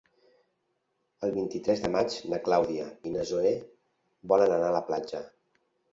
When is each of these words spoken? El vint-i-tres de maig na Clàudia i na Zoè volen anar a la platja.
El 1.27 1.33
vint-i-tres 1.35 1.83
de 1.83 1.91
maig 1.95 2.17
na 2.31 2.39
Clàudia 2.47 2.89
i 3.11 3.15
na 3.19 3.27
Zoè 3.33 3.55
volen 4.33 4.55
anar 4.57 4.71
a 4.73 4.77
la 4.79 4.85
platja. 4.89 5.23